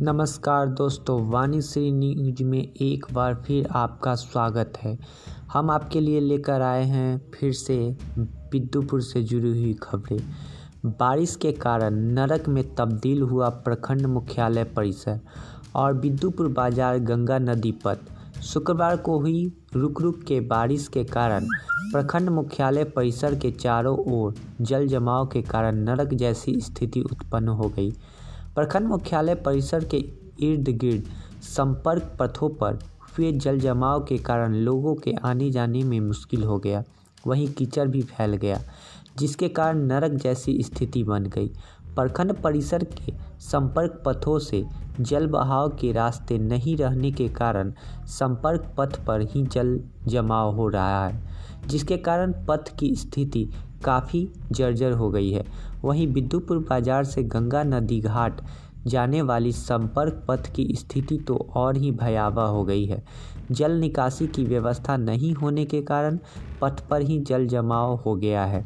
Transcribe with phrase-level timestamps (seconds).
[0.00, 4.96] नमस्कार दोस्तों, वाणी श्री न्यूज़ में एक बार फिर आपका स्वागत है।
[5.52, 7.76] हम आपके लिए लेकर आए हैं फिर से
[8.18, 10.18] बिद्दुपुर से जुड़ी हुई खबरें।
[11.00, 15.20] बारिश के कारण नरक में तब्दील हुआ प्रखंड मुख्यालय परिसर
[15.76, 21.46] और बिद्दुपुर बाज़ार गंगा नदी पथ। शुक्रवार को हुई रुक रुक के बारिश के कारण
[21.92, 27.68] प्रखंड मुख्यालय परिसर के चारों ओर जल जमाव के कारण नरक जैसी स्थिति उत्पन्न हो
[27.68, 27.92] गई।
[28.56, 29.96] प्रखंड मुख्यालय परिसर के
[30.42, 31.08] इर्द गिर्द
[31.44, 36.58] संपर्क पथों पर हुए जल जमाव के कारण लोगों के आने जाने में मुश्किल हो
[36.58, 36.82] गया।
[37.26, 38.60] वहीं कीचड़ भी फैल गया,
[39.18, 41.48] जिसके कारण नरक जैसी स्थिति बन गई।
[41.96, 44.64] प्रखंड परिसर के संपर्क पथों से
[45.00, 47.72] जल बहाव के रास्ते नहीं रहने के कारण
[48.08, 51.22] संपर्क पथ पर ही जल जमाव हो रहा है,
[51.66, 53.48] जिसके कारण पथ की स्थिति
[53.84, 55.44] काफ़ी जर्जर हो गई है।
[55.84, 58.40] वहीं बिद्दुपुर बाज़ार से गंगा नदी घाट
[58.86, 63.02] जाने वाली संपर्क पथ की स्थिति तो और ही भयावह हो गई है।
[63.50, 66.18] जल निकासी की व्यवस्था नहीं होने के कारण
[66.60, 68.64] पथ पर ही जल जमाव हो गया है,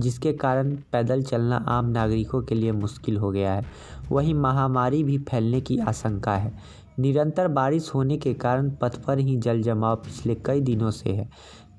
[0.00, 3.64] जिसके कारण पैदल चलना आम नागरिकों के लिए मुश्किल हो गया है।
[4.10, 6.52] वहीं महामारी भी फैलने की आशंका है।
[6.98, 11.28] निरंतर बारिश होने के कारण पथ पर ही जल जमाव पिछले कई दिनों से है।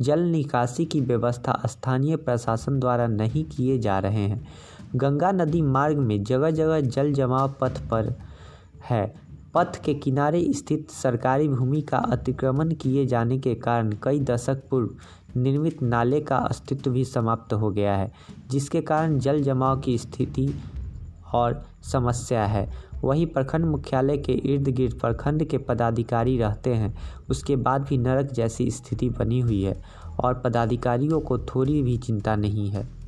[0.02, 4.47] जल निकासी की व्यवस्था स्थानीय प्रशासन द्वारा नहीं किए जा रहे हैं।
[4.95, 8.14] गंगा नदी मार्ग में जगह जगह जल जमाव पथ पर
[8.90, 9.14] है।
[9.53, 15.40] पथ के किनारे स्थित सरकारी भूमि का अतिक्रमण किए जाने के कारण कई दशक पूर्व
[15.40, 18.12] निर्मित नाले का अस्तित्व भी समाप्त हो गया है,
[18.50, 20.47] जिसके कारण जल जमाव की स्थिति
[21.34, 22.70] और समस्या है।
[23.03, 26.94] वहीं प्रखंड मुख्यालय के इर्द गिर्द प्रखंड के पदाधिकारी रहते हैं।
[27.30, 29.81] उसके बाद भी नरक जैसी स्थिति बनी हुई है
[30.19, 32.98] और पदाधिकारियों को थोड़ी भी चिंता नहीं है।